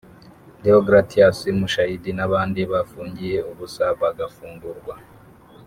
Déogratias 0.63 1.39
Mushayidi 1.59 2.11
n’abandi 2.17 2.61
bafungiye 2.71 3.37
ubusa 3.51 3.85
bagafungurwa 4.01 4.93